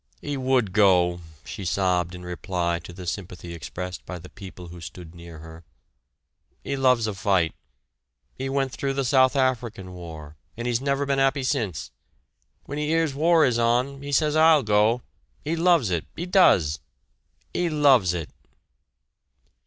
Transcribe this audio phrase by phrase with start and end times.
[0.23, 4.81] "'E would go!" she sobbed in reply to the sympathy expressed by the people who
[4.81, 5.63] stood near her,
[6.65, 7.53] "'E loves a fight
[8.39, 11.91] 'e went through the South African War, and 'e's never been 'appy since
[12.63, 15.03] when 'e 'ears war is on he says I'll go
[15.45, 16.79] 'e loves it 'e does!"
[17.53, 18.31] '"E loves it!"